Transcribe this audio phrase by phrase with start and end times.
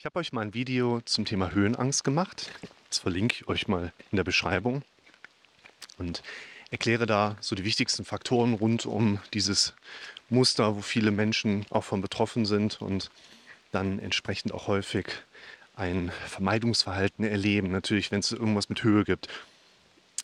[0.00, 2.50] Ich habe euch mal ein Video zum Thema Höhenangst gemacht.
[2.88, 4.80] Das verlinke ich euch mal in der Beschreibung
[5.98, 6.22] und
[6.70, 9.74] erkläre da so die wichtigsten Faktoren rund um dieses
[10.30, 13.10] Muster, wo viele Menschen auch von betroffen sind und
[13.72, 15.04] dann entsprechend auch häufig
[15.76, 19.28] ein Vermeidungsverhalten erleben, natürlich, wenn es irgendwas mit Höhe gibt.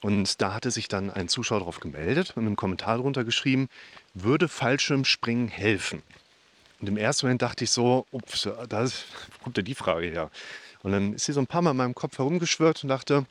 [0.00, 3.68] Und da hatte sich dann ein Zuschauer darauf gemeldet und im Kommentar drunter geschrieben,
[4.14, 6.02] würde Fallschirmspringen helfen?
[6.80, 8.86] Und im ersten Moment dachte ich so, ups, da
[9.43, 10.30] kommt ja die Frage her.
[10.82, 13.26] Und dann ist sie so ein paar Mal in meinem Kopf herumgeschwirrt und dachte,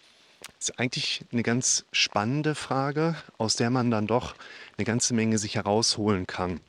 [0.58, 4.36] das ist eigentlich eine ganz spannende Frage, aus der man dann doch
[4.77, 6.59] eine ganze Menge sich herausholen kann.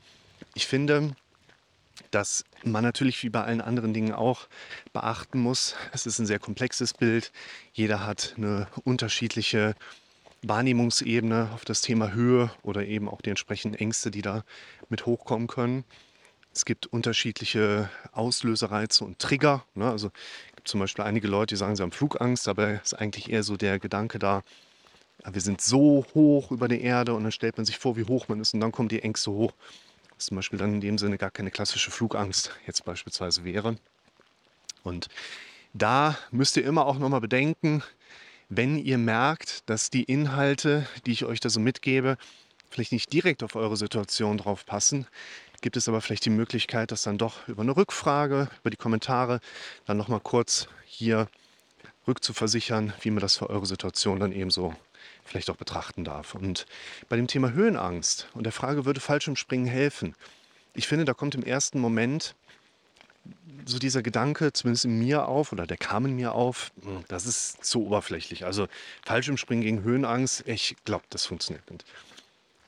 [0.53, 1.15] Ich finde,
[2.11, 4.47] dass man natürlich wie bei allen anderen Dingen auch
[4.93, 7.31] beachten muss, es ist ein sehr komplexes Bild.
[7.73, 9.75] Jeder hat eine unterschiedliche
[10.43, 14.43] Wahrnehmungsebene auf das Thema Höhe oder eben auch die entsprechenden Ängste, die da
[14.89, 15.83] mit hochkommen können.
[16.57, 19.63] Es gibt unterschiedliche Auslösereize und Trigger.
[19.75, 19.91] Ne?
[19.91, 22.93] Also es gibt zum Beispiel einige Leute, die sagen, sie haben Flugangst, aber es ist
[22.95, 24.41] eigentlich eher so der Gedanke da,
[25.23, 28.27] wir sind so hoch über der Erde und dann stellt man sich vor, wie hoch
[28.27, 29.53] man ist und dann kommen die Ängste hoch.
[30.15, 33.77] Was zum Beispiel dann in dem Sinne gar keine klassische Flugangst jetzt beispielsweise wäre.
[34.81, 35.09] Und
[35.75, 37.83] da müsst ihr immer auch nochmal bedenken,
[38.49, 42.17] wenn ihr merkt, dass die Inhalte, die ich euch da so mitgebe,
[42.69, 45.07] vielleicht nicht direkt auf eure Situation drauf passen,
[45.61, 49.39] gibt es aber vielleicht die Möglichkeit, das dann doch über eine Rückfrage, über die Kommentare
[49.85, 51.27] dann nochmal kurz hier
[52.07, 54.75] rückzuversichern, wie man das für eure Situation dann ebenso
[55.25, 56.35] vielleicht auch betrachten darf.
[56.35, 56.65] Und
[57.09, 60.15] bei dem Thema Höhenangst und der Frage, würde Fallschirmspringen helfen?
[60.73, 62.35] Ich finde, da kommt im ersten Moment
[63.65, 67.25] so dieser Gedanke, zumindest in mir auf, oder der kam in mir auf, hm, das
[67.25, 68.45] ist zu oberflächlich.
[68.45, 68.67] Also
[69.05, 71.85] Fallschirmspringen gegen Höhenangst, ich glaube, das funktioniert nicht.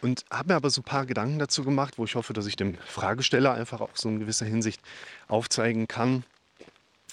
[0.01, 2.55] Und habe mir aber so ein paar Gedanken dazu gemacht, wo ich hoffe, dass ich
[2.55, 4.81] dem Fragesteller einfach auch so in gewisser Hinsicht
[5.27, 6.23] aufzeigen kann,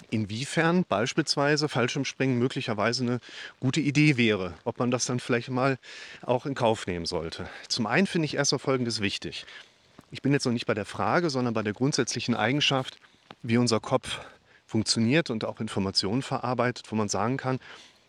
[0.09, 3.19] inwiefern beispielsweise Fallschirmspringen möglicherweise eine
[3.59, 5.77] gute Idee wäre, ob man das dann vielleicht mal
[6.21, 7.49] auch in Kauf nehmen sollte.
[7.67, 9.45] Zum einen finde ich erstmal Folgendes wichtig.
[10.11, 12.97] Ich bin jetzt noch nicht bei der Frage, sondern bei der grundsätzlichen Eigenschaft,
[13.41, 14.19] wie unser Kopf
[14.65, 17.59] funktioniert und auch Informationen verarbeitet, wo man sagen kann,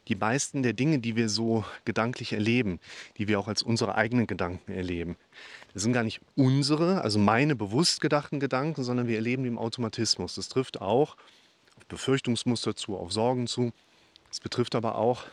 [0.09, 2.81] die meisten der Dinge, die wir so gedanklich erleben,
[3.19, 5.17] die wir auch als unsere eigenen Gedanken erleben,
[5.75, 9.59] das sind gar nicht unsere, also meine bewusst gedachten Gedanken, sondern wir erleben die im
[9.59, 10.35] Automatismus.
[10.35, 11.17] Das trifft auch
[11.77, 13.73] auf Befürchtungsmuster zu, auf Sorgen zu.
[14.31, 15.25] Es betrifft aber auch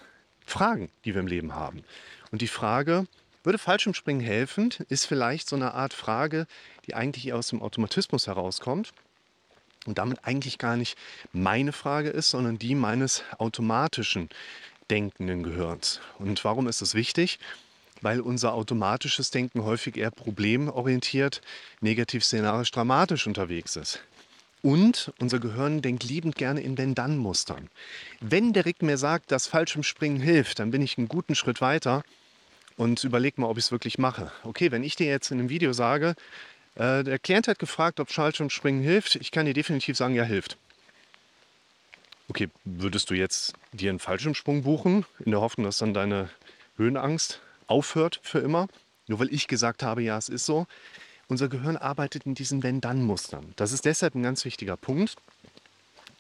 [0.46, 1.84] Fragen, die wir im Leben haben.
[2.32, 3.08] Und die Frage,
[3.44, 6.48] würde Fallschirmspringen helfen, ist vielleicht so eine Art Frage,
[6.86, 8.94] die eigentlich aus dem Automatismus herauskommt
[9.86, 10.98] und damit eigentlich gar nicht
[11.32, 14.30] meine Frage ist, sondern die meines automatischen
[14.90, 16.00] denkenden Gehirns.
[16.20, 17.40] Und warum ist das wichtig?
[18.02, 21.42] Weil unser automatisches Denken häufig eher problemorientiert,
[21.82, 24.02] negativ szenarisch dramatisch unterwegs ist.
[24.62, 27.70] Und unser Gehirn denkt liebend gerne in Wenn-Dann-Mustern.
[28.20, 32.04] Wenn der Rick mir sagt, dass Fallschirmspringen hilft, dann bin ich einen guten Schritt weiter
[32.76, 34.32] und überlege mal, ob ich es wirklich mache.
[34.44, 36.16] Okay, wenn ich dir jetzt in einem Video sage,
[36.76, 40.58] äh, der Klient hat gefragt, ob Fallschirmspringen hilft, ich kann dir definitiv sagen, ja, hilft.
[42.28, 46.30] Okay, würdest du jetzt dir einen Fallschirmsprung buchen, in der Hoffnung, dass dann deine
[46.78, 48.68] Höhenangst aufhört für immer?
[49.08, 50.66] Nur weil ich gesagt habe, ja, es ist so.
[51.28, 53.54] Unser Gehirn arbeitet in diesen Wenn-Dann-Mustern.
[53.56, 55.16] Das ist deshalb ein ganz wichtiger Punkt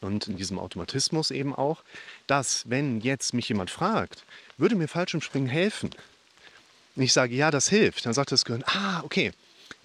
[0.02, 1.84] und in diesem Automatismus eben auch,
[2.28, 4.24] dass, wenn jetzt mich jemand fragt,
[4.58, 5.90] würde mir Fallschirmspringen helfen?
[6.96, 9.32] Und ich sage, ja, das hilft, dann sagt das Gehirn, ah, okay,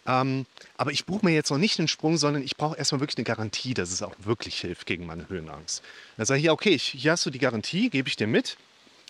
[0.07, 0.47] ähm,
[0.77, 3.25] aber ich buche mir jetzt noch nicht einen Sprung, sondern ich brauche erstmal wirklich eine
[3.25, 5.83] Garantie, dass es auch wirklich hilft gegen meine Höhenangst.
[6.17, 8.57] Dann sage ich, ja, okay, hier hast du die Garantie, gebe ich dir mit.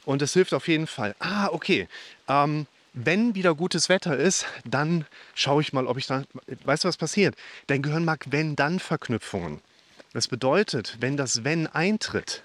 [0.05, 1.15] Und es hilft auf jeden Fall.
[1.19, 1.89] Ah, okay.
[2.29, 6.25] Ähm, wenn wieder gutes Wetter ist, dann schaue ich mal, ob ich da.
[6.65, 7.37] Weißt du, was passiert?
[7.69, 9.61] Dein Gehirn mag Wenn-Dann-Verknüpfungen.
[10.13, 12.43] Das bedeutet, wenn das Wenn eintritt,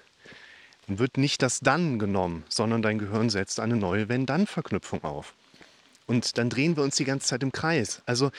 [0.86, 5.34] wird nicht das Dann genommen, sondern dein Gehirn setzt eine neue Wenn-Dann-Verknüpfung auf.
[6.06, 8.02] Und dann drehen wir uns die ganze Zeit im Kreis.
[8.06, 8.30] Also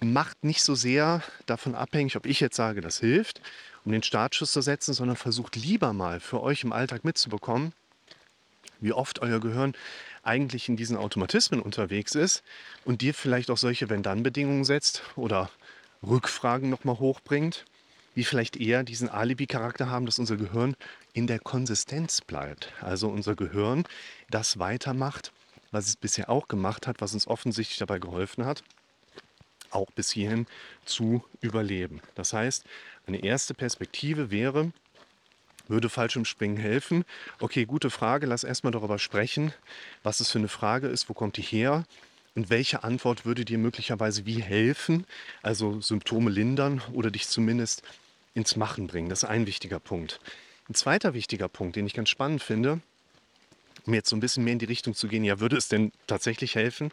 [0.00, 3.40] macht nicht so sehr davon abhängig, ob ich jetzt sage, das hilft,
[3.84, 7.72] um den Startschuss zu setzen, sondern versucht lieber mal für euch im Alltag mitzubekommen,
[8.80, 9.74] wie oft euer Gehirn
[10.22, 12.42] eigentlich in diesen Automatismen unterwegs ist
[12.84, 15.50] und dir vielleicht auch solche Wenn-Dann-Bedingungen setzt oder
[16.02, 17.64] Rückfragen nochmal hochbringt,
[18.16, 20.76] die vielleicht eher diesen Alibi-Charakter haben, dass unser Gehirn
[21.12, 22.72] in der Konsistenz bleibt.
[22.80, 23.84] Also unser Gehirn
[24.30, 25.32] das weitermacht,
[25.74, 28.62] was es bisher auch gemacht hat, was uns offensichtlich dabei geholfen hat,
[29.70, 30.46] auch bis hierhin
[30.84, 32.00] zu überleben.
[32.14, 32.64] Das heißt,
[33.06, 34.72] eine erste Perspektive wäre,
[35.66, 37.04] würde Fallschirmspringen helfen?
[37.40, 38.26] Okay, gute Frage.
[38.26, 39.52] Lass erstmal darüber sprechen,
[40.02, 41.84] was es für eine Frage ist, wo kommt die her
[42.34, 45.06] und welche Antwort würde dir möglicherweise wie helfen,
[45.42, 47.82] also Symptome lindern oder dich zumindest
[48.34, 49.08] ins Machen bringen.
[49.08, 50.20] Das ist ein wichtiger Punkt.
[50.68, 52.80] Ein zweiter wichtiger Punkt, den ich ganz spannend finde,
[53.86, 55.92] um jetzt so ein bisschen mehr in die Richtung zu gehen, ja, würde es denn
[56.06, 56.90] tatsächlich helfen?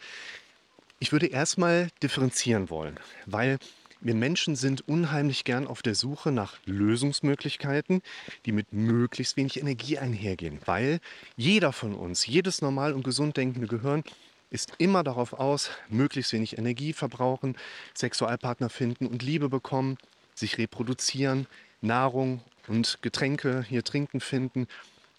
[0.99, 3.57] Ich würde erstmal differenzieren wollen, weil
[4.01, 8.01] wir Menschen sind unheimlich gern auf der Suche nach Lösungsmöglichkeiten,
[8.45, 10.99] die mit möglichst wenig Energie einhergehen, weil
[11.37, 14.03] jeder von uns, jedes normal und gesund denkende Gehirn
[14.49, 17.55] ist immer darauf aus, möglichst wenig Energie verbrauchen,
[17.95, 19.97] Sexualpartner finden und Liebe bekommen,
[20.33, 21.45] sich reproduzieren,
[21.81, 24.67] Nahrung und Getränke hier trinken finden.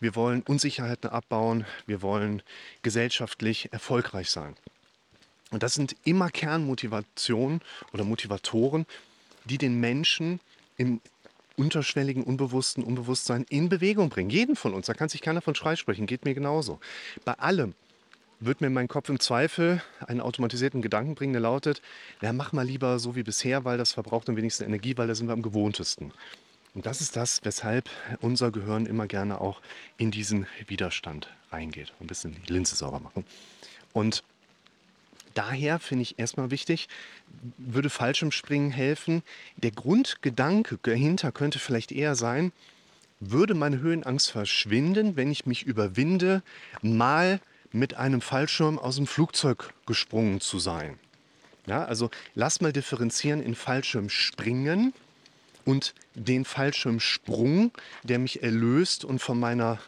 [0.02, 2.42] Wir wollen Unsicherheiten abbauen, wir wollen
[2.82, 4.56] gesellschaftlich erfolgreich sein.
[5.52, 7.60] Und das sind immer Kernmotivationen
[7.92, 8.84] oder Motivatoren,
[9.44, 10.40] die den Menschen
[10.76, 11.00] im
[11.56, 14.30] unterschwelligen, unbewussten Unbewusstsein in Bewegung bringen.
[14.30, 16.80] Jeden von uns, da kann sich keiner von freisprechen, geht mir genauso.
[17.24, 17.74] Bei allem
[18.40, 21.80] wird mir mein Kopf im Zweifel einen automatisierten Gedanken bringen, der lautet,
[22.22, 25.14] ja, mach mal lieber so wie bisher, weil das verbraucht am wenigsten Energie, weil da
[25.14, 26.12] sind wir am gewohntesten.
[26.74, 27.90] Und das ist das, weshalb
[28.20, 29.60] unser Gehirn immer gerne auch
[29.98, 31.92] in diesen Widerstand reingeht.
[32.00, 33.24] Ein bisschen die Linse sauber machen.
[33.92, 34.24] Und
[35.34, 36.88] daher finde ich erstmal wichtig,
[37.58, 39.22] würde Fallschirmspringen helfen.
[39.56, 42.52] Der Grundgedanke dahinter könnte vielleicht eher sein,
[43.20, 46.42] würde meine Höhenangst verschwinden, wenn ich mich überwinde,
[46.80, 47.40] mal
[47.70, 50.98] mit einem Fallschirm aus dem Flugzeug gesprungen zu sein.
[51.66, 54.92] Ja, also lass mal differenzieren in Fallschirmspringen
[55.64, 57.72] und den Fallschirmsprung,
[58.02, 59.78] der mich erlöst und von meiner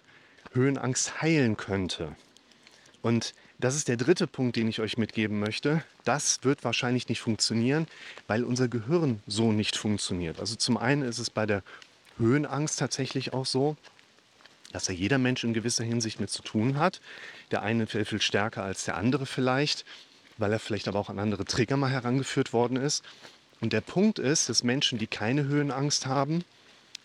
[0.53, 2.15] Höhenangst heilen könnte.
[3.03, 5.85] Und das ist der dritte Punkt, den ich euch mitgeben möchte.
[6.05, 7.87] Das wird wahrscheinlich nicht funktionieren,
[8.26, 10.41] weil unser Gehirn so nicht funktioniert.
[10.41, 11.62] Also zum einen ist es bei der
[12.19, 13.77] Höhenangst tatsächlich auch so,
[14.73, 17.00] dass ja jeder Mensch in gewisser Hinsicht mit zu tun hat.
[17.53, 19.85] Der eine viel, viel stärker als der andere vielleicht,
[20.37, 23.05] weil er vielleicht aber auch an andere Trigger mal herangeführt worden ist.
[23.64, 26.44] Und der Punkt ist, dass Menschen, die keine Höhenangst haben,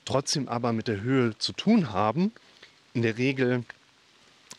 [0.04, 2.34] trotzdem aber mit der Höhe zu tun haben,
[2.94, 3.64] in der Regel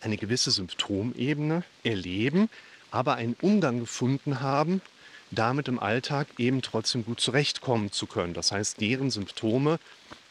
[0.00, 2.49] eine gewisse Symptomebene erleben,
[2.91, 4.81] aber einen Umgang gefunden haben,
[5.31, 8.32] damit im Alltag eben trotzdem gut zurechtkommen zu können.
[8.32, 9.79] Das heißt, deren Symptome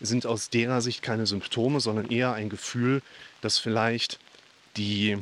[0.01, 3.03] sind aus derer Sicht keine Symptome, sondern eher ein Gefühl,
[3.41, 4.17] das vielleicht
[4.75, 5.19] die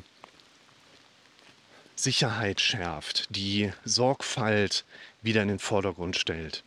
[1.97, 4.85] Sicherheit schärft, die Sorgfalt
[5.27, 6.63] wieder in den Vordergrund stellt,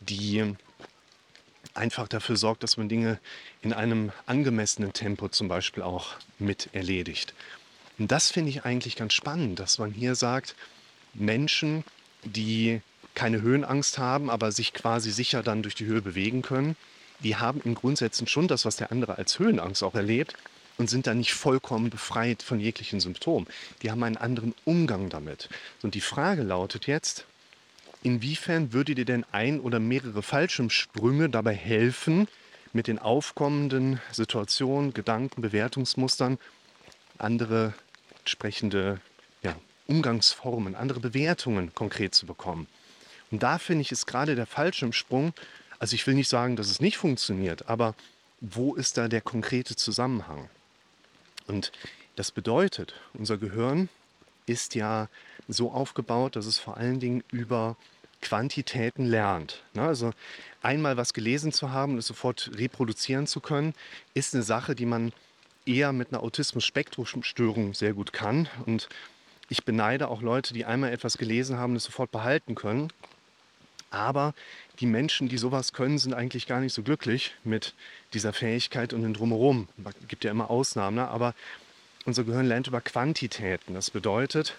[0.00, 0.54] die
[1.74, 3.18] einfach dafür sorgt, dass man Dinge
[3.60, 7.34] in einem angemessenen Tempo zum Beispiel auch mit erledigt.
[7.98, 10.54] Und das finde ich eigentlich ganz spannend, dass man hier sagt,
[11.12, 11.84] Menschen,
[12.24, 12.80] die
[13.14, 16.76] keine Höhenangst haben, aber sich quasi sicher dann durch die Höhe bewegen können,
[17.20, 20.34] die haben im Grundsätzen schon das, was der andere als Höhenangst auch erlebt
[20.78, 23.46] und sind dann nicht vollkommen befreit von jeglichen Symptomen.
[23.82, 25.48] Die haben einen anderen Umgang damit.
[25.82, 27.26] Und die Frage lautet jetzt,
[28.04, 32.28] inwiefern würde dir denn ein oder mehrere Fallschirmsprünge dabei helfen,
[32.72, 36.38] mit den aufkommenden Situationen, Gedanken, Bewertungsmustern
[37.18, 37.72] andere
[38.18, 39.00] entsprechende
[39.42, 39.54] ja,
[39.86, 42.66] Umgangsformen, andere Bewertungen konkret zu bekommen.
[43.30, 45.32] Und da finde ich, ist gerade der Fallschirmsprung,
[45.78, 47.94] also ich will nicht sagen, dass es nicht funktioniert, aber
[48.40, 50.50] wo ist da der konkrete Zusammenhang?
[51.46, 51.72] Und
[52.16, 53.88] das bedeutet, unser Gehirn
[54.46, 55.08] ist ja
[55.48, 57.76] so aufgebaut, dass es vor allen Dingen über
[58.24, 59.62] Quantitäten lernt.
[59.74, 59.82] Ne?
[59.82, 60.12] Also
[60.62, 63.74] einmal was gelesen zu haben und es sofort reproduzieren zu können,
[64.14, 65.12] ist eine Sache, die man
[65.66, 68.48] eher mit einer Autismus-Spektrum-Störung sehr gut kann.
[68.66, 68.88] Und
[69.48, 72.90] ich beneide auch Leute, die einmal etwas gelesen haben und es sofort behalten können.
[73.90, 74.34] Aber
[74.80, 77.74] die Menschen, die sowas können, sind eigentlich gar nicht so glücklich mit
[78.12, 79.68] dieser Fähigkeit und dem Drumherum.
[79.84, 81.08] Es gibt ja immer Ausnahmen, ne?
[81.08, 81.34] aber
[82.04, 83.74] unser Gehirn lernt über Quantitäten.
[83.74, 84.56] Das bedeutet,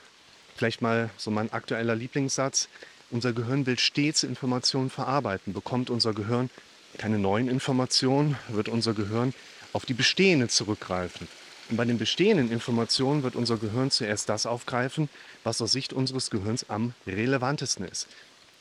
[0.56, 2.70] vielleicht mal so mein aktueller Lieblingssatz,
[3.12, 5.54] unser Gehirn will stets Informationen verarbeiten.
[5.54, 6.50] Bekommt unser Gehirn
[6.98, 9.34] keine neuen Informationen, wird unser Gehirn
[9.74, 11.28] auf die bestehenden zurückgreifen.
[11.70, 15.10] Und bei den bestehenden Informationen wird unser Gehirn zuerst das aufgreifen,
[15.44, 18.08] was aus Sicht unseres Gehirns am relevantesten ist.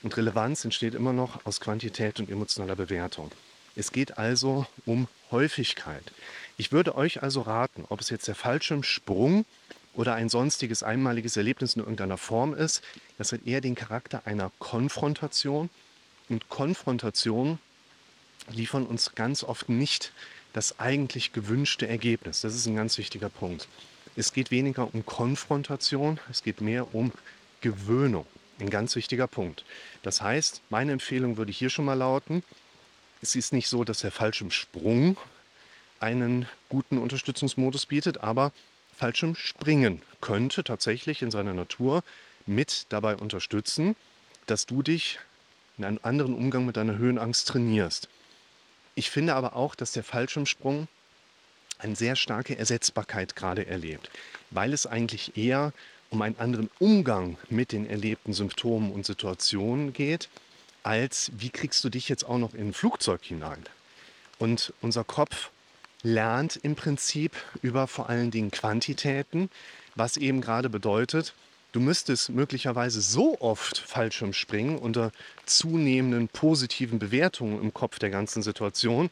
[0.03, 3.31] Und Relevanz entsteht immer noch aus Quantität und emotionaler Bewertung.
[3.77, 6.13] Es geht also um Häufigkeit.
[6.57, 9.45] Ich würde euch also raten, ob es jetzt der Fallschirmsprung
[9.95, 12.83] oder ein sonstiges einmaliges Erlebnis in irgendeiner Form ist.
[13.19, 15.71] Das hat eher den Charakter einer Konfrontation.
[16.29, 17.59] Und Konfrontation
[18.51, 20.13] liefern uns ganz oft nicht
[20.53, 22.41] das eigentlich gewünschte Ergebnis.
[22.41, 23.69] Das ist ein ganz wichtiger Punkt.
[24.17, 27.13] Es geht weniger um Konfrontation, es geht mehr um
[27.61, 28.27] Gewöhnung.
[28.61, 29.65] Ein ganz wichtiger Punkt.
[30.03, 32.45] Das heißt, meine Empfehlung würde hier schon mal lauten,
[33.21, 35.17] es ist nicht so, dass der Fallschirmsprung
[35.99, 38.53] einen guten Unterstützungsmodus bietet, aber
[38.95, 42.03] Fallschirmspringen könnte tatsächlich in seiner Natur
[42.47, 43.97] mit dabei unterstützen,
[44.47, 45.19] dass du dich
[45.79, 48.09] in einem anderen Umgang mit deiner Höhenangst trainierst.
[48.95, 50.89] Ich finde aber auch, dass der Fallschirmsprung
[51.79, 54.11] eine sehr starke Ersetzbarkeit gerade erlebt,
[54.51, 55.73] weil es eigentlich eher
[56.11, 60.29] um einen anderen Umgang mit den erlebten Symptomen und Situationen geht,
[60.85, 63.65] als wie kriegst du dich jetzt auch noch in ein Flugzeug hinein.
[64.39, 65.51] Und unser Kopf
[66.05, 67.33] lernt im Prinzip
[67.63, 69.51] über vor allen Dingen Quantitäten,
[69.97, 71.35] was eben gerade bedeutet,
[71.73, 75.11] du müsstest möglicherweise so oft Fallschirm springen unter
[75.47, 79.11] zunehmenden positiven Bewertungen im Kopf der ganzen Situation,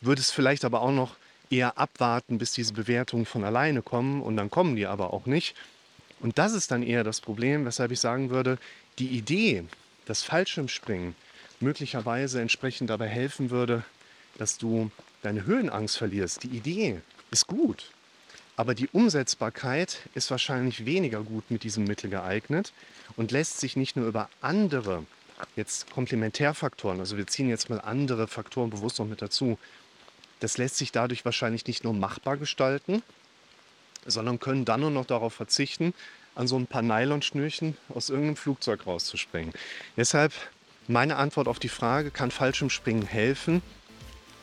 [0.00, 1.16] würdest vielleicht aber auch noch
[1.50, 5.56] eher abwarten, bis diese Bewertungen von alleine kommen und dann kommen die aber auch nicht.
[6.20, 8.58] Und das ist dann eher das Problem, weshalb ich sagen würde,
[8.98, 9.64] die Idee,
[10.06, 11.16] dass Fallschirmspringen
[11.60, 13.84] möglicherweise entsprechend dabei helfen würde,
[14.36, 14.90] dass du
[15.22, 16.42] deine Höhenangst verlierst.
[16.42, 17.90] Die Idee ist gut,
[18.56, 22.72] aber die Umsetzbarkeit ist wahrscheinlich weniger gut mit diesem Mittel geeignet
[23.16, 25.04] und lässt sich nicht nur über andere,
[25.56, 29.58] jetzt Komplementärfaktoren, also wir ziehen jetzt mal andere Faktoren bewusst noch mit dazu,
[30.40, 33.02] das lässt sich dadurch wahrscheinlich nicht nur machbar gestalten,
[34.06, 35.94] sondern können dann nur noch darauf verzichten,
[36.34, 39.52] an so ein paar Nylonschnürchen aus irgendeinem Flugzeug rauszuspringen.
[39.96, 40.32] Deshalb
[40.86, 43.60] meine Antwort auf die Frage, kann Fallschirmspringen helfen?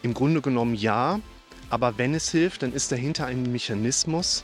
[0.06, 1.20] Im Grunde genommen ja,
[1.72, 4.44] aber wenn es hilft, dann ist dahinter ein Mechanismus,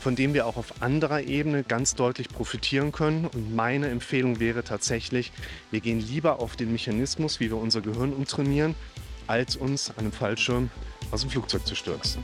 [0.00, 3.24] von dem wir auch auf anderer Ebene ganz deutlich profitieren können.
[3.24, 5.32] Und meine Empfehlung wäre tatsächlich,
[5.70, 8.74] wir gehen lieber auf den Mechanismus, wie wir unser Gehirn umtrainieren,
[9.26, 10.68] als uns an einem Fallschirm
[11.10, 12.22] aus dem Flugzeug zu stürzen.